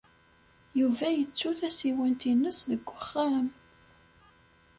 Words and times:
Yuba 0.79 1.07
yettu 1.13 1.49
tasiwant-nnes 1.59 2.59
deg 2.69 2.83
uxxam. 2.95 3.47